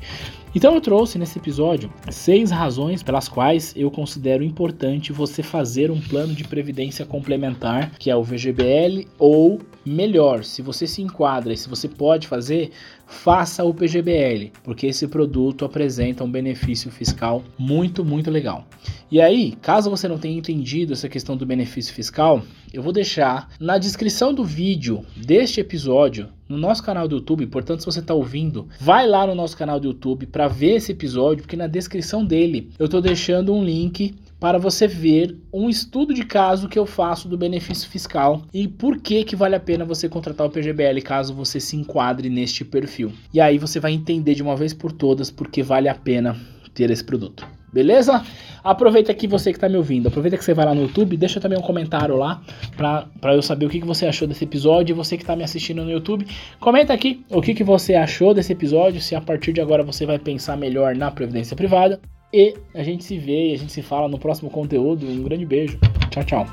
Então 0.54 0.74
eu 0.74 0.80
trouxe 0.80 1.18
nesse 1.18 1.38
episódio 1.38 1.92
seis 2.10 2.50
razões 2.50 3.02
pelas 3.02 3.28
quais 3.28 3.74
eu 3.76 3.90
considero 3.90 4.42
importante 4.42 5.12
você 5.12 5.42
fazer 5.42 5.90
um 5.90 6.00
plano 6.00 6.34
de 6.34 6.44
previdência 6.44 7.04
complementar, 7.04 7.92
que 7.98 8.10
é 8.10 8.16
o 8.16 8.22
VGBL, 8.22 9.06
ou 9.18 9.60
melhor, 9.84 10.44
se 10.44 10.62
você 10.62 10.86
se 10.86 11.02
enquadra 11.02 11.52
e 11.52 11.56
se 11.56 11.68
você 11.68 11.86
pode 11.86 12.26
fazer, 12.26 12.70
faça 13.08 13.64
o 13.64 13.72
PGBL, 13.72 14.52
porque 14.62 14.86
esse 14.86 15.08
produto 15.08 15.64
apresenta 15.64 16.22
um 16.22 16.30
benefício 16.30 16.90
fiscal 16.90 17.42
muito, 17.58 18.04
muito 18.04 18.30
legal. 18.30 18.66
E 19.10 19.20
aí, 19.20 19.56
caso 19.62 19.88
você 19.88 20.06
não 20.06 20.18
tenha 20.18 20.38
entendido 20.38 20.92
essa 20.92 21.08
questão 21.08 21.34
do 21.34 21.46
benefício 21.46 21.94
fiscal, 21.94 22.42
eu 22.72 22.82
vou 22.82 22.92
deixar 22.92 23.48
na 23.58 23.78
descrição 23.78 24.34
do 24.34 24.44
vídeo 24.44 25.04
deste 25.16 25.58
episódio 25.58 26.28
no 26.46 26.58
nosso 26.58 26.82
canal 26.82 27.08
do 27.08 27.16
YouTube. 27.16 27.46
Portanto, 27.46 27.80
se 27.80 27.86
você 27.86 28.00
está 28.00 28.12
ouvindo, 28.12 28.68
vai 28.78 29.06
lá 29.06 29.26
no 29.26 29.34
nosso 29.34 29.56
canal 29.56 29.80
do 29.80 29.88
YouTube 29.88 30.26
para 30.26 30.46
ver 30.46 30.76
esse 30.76 30.92
episódio, 30.92 31.42
porque 31.42 31.56
na 31.56 31.66
descrição 31.66 32.24
dele 32.24 32.70
eu 32.78 32.84
estou 32.84 33.00
deixando 33.00 33.54
um 33.54 33.64
link 33.64 34.14
para 34.40 34.58
você 34.58 34.86
ver 34.86 35.36
um 35.52 35.68
estudo 35.68 36.14
de 36.14 36.24
caso 36.24 36.68
que 36.68 36.78
eu 36.78 36.86
faço 36.86 37.28
do 37.28 37.36
benefício 37.36 37.88
fiscal 37.88 38.42
e 38.52 38.68
por 38.68 38.98
que 38.98 39.24
que 39.24 39.34
vale 39.34 39.56
a 39.56 39.60
pena 39.60 39.84
você 39.84 40.08
contratar 40.08 40.46
o 40.46 40.50
PGBL 40.50 41.00
caso 41.02 41.34
você 41.34 41.58
se 41.58 41.76
enquadre 41.76 42.28
neste 42.30 42.64
perfil. 42.64 43.12
E 43.32 43.40
aí 43.40 43.58
você 43.58 43.80
vai 43.80 43.92
entender 43.92 44.34
de 44.34 44.42
uma 44.42 44.56
vez 44.56 44.72
por 44.72 44.92
todas 44.92 45.30
por 45.30 45.48
que 45.48 45.62
vale 45.62 45.88
a 45.88 45.94
pena 45.94 46.36
ter 46.72 46.90
esse 46.90 47.02
produto. 47.02 47.46
Beleza? 47.72 48.24
Aproveita 48.64 49.12
aqui 49.12 49.26
você 49.26 49.50
que 49.50 49.58
está 49.58 49.68
me 49.68 49.76
ouvindo, 49.76 50.08
aproveita 50.08 50.38
que 50.38 50.44
você 50.44 50.54
vai 50.54 50.64
lá 50.64 50.74
no 50.74 50.82
YouTube, 50.82 51.16
deixa 51.16 51.38
também 51.38 51.58
um 51.58 51.62
comentário 51.62 52.16
lá 52.16 52.40
para 52.76 53.34
eu 53.34 53.42
saber 53.42 53.66
o 53.66 53.68
que, 53.68 53.80
que 53.80 53.86
você 53.86 54.06
achou 54.06 54.26
desse 54.26 54.44
episódio. 54.44 54.94
E 54.94 54.96
você 54.96 55.16
que 55.16 55.22
está 55.22 55.36
me 55.36 55.44
assistindo 55.44 55.84
no 55.84 55.90
YouTube, 55.90 56.26
comenta 56.58 56.94
aqui 56.94 57.24
o 57.30 57.42
que, 57.42 57.54
que 57.54 57.64
você 57.64 57.94
achou 57.94 58.32
desse 58.32 58.52
episódio, 58.52 59.00
se 59.02 59.14
a 59.14 59.20
partir 59.20 59.52
de 59.52 59.60
agora 59.60 59.82
você 59.82 60.06
vai 60.06 60.18
pensar 60.18 60.56
melhor 60.56 60.96
na 60.96 61.10
previdência 61.10 61.54
privada. 61.54 62.00
E 62.32 62.54
a 62.74 62.82
gente 62.82 63.04
se 63.04 63.18
vê 63.18 63.50
e 63.50 63.54
a 63.54 63.58
gente 63.58 63.72
se 63.72 63.82
fala 63.82 64.08
no 64.08 64.18
próximo 64.18 64.50
conteúdo. 64.50 65.06
Um 65.06 65.22
grande 65.22 65.46
beijo. 65.46 65.78
Tchau, 66.10 66.24
tchau. 66.24 66.46